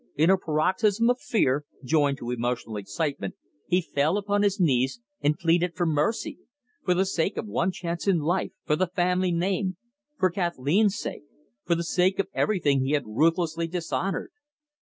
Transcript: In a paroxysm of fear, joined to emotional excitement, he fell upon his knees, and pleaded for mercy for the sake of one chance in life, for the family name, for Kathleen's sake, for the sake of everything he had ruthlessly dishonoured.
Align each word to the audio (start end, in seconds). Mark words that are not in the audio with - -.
In 0.15 0.31
a 0.31 0.37
paroxysm 0.39 1.11
of 1.11 1.21
fear, 1.21 1.63
joined 1.83 2.17
to 2.17 2.31
emotional 2.31 2.75
excitement, 2.75 3.35
he 3.67 3.83
fell 3.83 4.17
upon 4.17 4.41
his 4.41 4.59
knees, 4.59 4.99
and 5.21 5.37
pleaded 5.37 5.75
for 5.75 5.85
mercy 5.85 6.39
for 6.83 6.95
the 6.95 7.05
sake 7.05 7.37
of 7.37 7.45
one 7.45 7.71
chance 7.71 8.07
in 8.07 8.17
life, 8.17 8.51
for 8.65 8.75
the 8.75 8.87
family 8.87 9.31
name, 9.31 9.77
for 10.17 10.31
Kathleen's 10.31 10.97
sake, 10.97 11.25
for 11.65 11.75
the 11.75 11.83
sake 11.83 12.17
of 12.17 12.29
everything 12.33 12.81
he 12.83 12.93
had 12.93 13.03
ruthlessly 13.05 13.67
dishonoured. 13.67 14.31